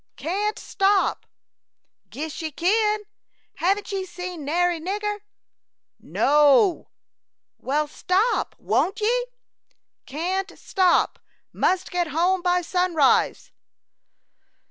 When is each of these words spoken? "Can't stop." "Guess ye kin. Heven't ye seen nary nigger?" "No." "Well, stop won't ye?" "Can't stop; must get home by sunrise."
"Can't 0.15 0.57
stop." 0.57 1.27
"Guess 2.09 2.41
ye 2.41 2.49
kin. 2.49 3.03
Heven't 3.57 3.91
ye 3.91 4.03
seen 4.03 4.43
nary 4.43 4.79
nigger?" 4.79 5.19
"No." 5.99 6.89
"Well, 7.59 7.87
stop 7.87 8.55
won't 8.57 8.99
ye?" 8.99 9.25
"Can't 10.07 10.57
stop; 10.57 11.19
must 11.53 11.91
get 11.91 12.07
home 12.07 12.41
by 12.41 12.63
sunrise." 12.63 13.51